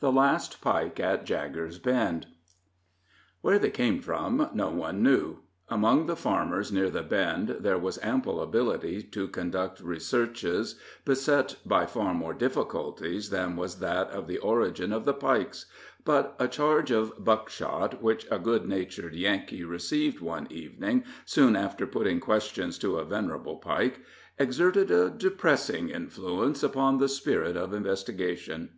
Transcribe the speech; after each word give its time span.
THE 0.00 0.10
LAST 0.10 0.60
PIKE 0.60 0.98
AT 0.98 1.24
JAGGER'S 1.24 1.78
BEND 1.78 2.26
Where 3.40 3.56
they 3.56 3.70
came 3.70 4.00
from 4.02 4.50
no 4.52 4.68
one 4.68 5.00
knew. 5.00 5.44
Among 5.68 6.06
the 6.06 6.16
farmers 6.16 6.72
near 6.72 6.90
the 6.90 7.04
Bend 7.04 7.58
there 7.60 7.78
was 7.78 7.96
ample 8.02 8.40
ability 8.42 9.00
to 9.04 9.28
conduct 9.28 9.78
researches 9.80 10.74
beset 11.04 11.54
by 11.64 11.86
far 11.86 12.14
more 12.14 12.34
difficulties 12.34 13.30
than 13.30 13.54
was 13.54 13.78
that 13.78 14.08
of 14.10 14.26
the 14.26 14.38
origin 14.38 14.92
of 14.92 15.04
the 15.04 15.14
Pikes; 15.14 15.66
but 16.04 16.34
a 16.40 16.48
charge 16.48 16.90
of 16.90 17.22
buckshot 17.24 18.02
which 18.02 18.26
a 18.28 18.40
good 18.40 18.66
natured 18.68 19.14
Yankee 19.14 19.62
received 19.62 20.18
one 20.18 20.48
evening, 20.50 21.04
soon 21.24 21.54
after 21.54 21.86
putting 21.86 22.18
questions 22.18 22.76
to 22.80 22.96
a 22.98 23.04
venerable 23.04 23.58
Pike, 23.58 24.00
exerted 24.36 24.90
a 24.90 25.10
depressing 25.10 25.90
influence 25.90 26.64
upon 26.64 26.98
the 26.98 27.08
spirit 27.08 27.56
of 27.56 27.72
investigation. 27.72 28.70